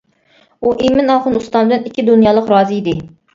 ئۇ 0.67 0.71
ئىمىن 0.85 1.11
ئاخۇن 1.17 1.37
ئۇستامدىن 1.41 1.85
ئىككى 1.91 2.07
دۇنيالىق 2.09 2.51
رازى 2.55 2.81
ئىدى. 2.81 2.97